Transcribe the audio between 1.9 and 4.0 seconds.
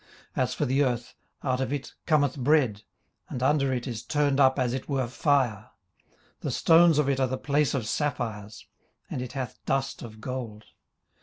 cometh bread: and under it